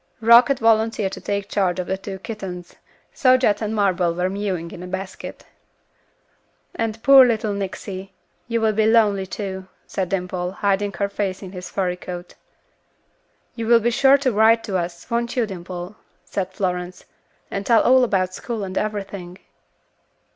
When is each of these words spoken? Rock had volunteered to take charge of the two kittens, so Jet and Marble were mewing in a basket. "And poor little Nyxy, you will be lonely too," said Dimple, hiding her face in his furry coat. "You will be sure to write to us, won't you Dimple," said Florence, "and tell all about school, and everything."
Rock 0.19 0.47
had 0.47 0.57
volunteered 0.57 1.11
to 1.11 1.21
take 1.21 1.47
charge 1.47 1.77
of 1.79 1.85
the 1.85 1.95
two 1.95 2.17
kittens, 2.17 2.73
so 3.13 3.37
Jet 3.37 3.61
and 3.61 3.75
Marble 3.75 4.15
were 4.15 4.31
mewing 4.31 4.71
in 4.71 4.81
a 4.81 4.87
basket. 4.87 5.45
"And 6.73 7.03
poor 7.03 7.23
little 7.23 7.53
Nyxy, 7.53 8.09
you 8.47 8.61
will 8.61 8.73
be 8.73 8.87
lonely 8.87 9.27
too," 9.27 9.67
said 9.85 10.09
Dimple, 10.09 10.53
hiding 10.53 10.93
her 10.93 11.07
face 11.07 11.43
in 11.43 11.51
his 11.51 11.69
furry 11.69 11.97
coat. 11.97 12.33
"You 13.53 13.67
will 13.67 13.79
be 13.79 13.91
sure 13.91 14.17
to 14.17 14.31
write 14.31 14.63
to 14.63 14.75
us, 14.75 15.05
won't 15.07 15.35
you 15.35 15.45
Dimple," 15.45 15.95
said 16.25 16.51
Florence, 16.51 17.05
"and 17.51 17.63
tell 17.63 17.83
all 17.83 18.03
about 18.03 18.33
school, 18.33 18.63
and 18.63 18.79
everything." 18.79 19.37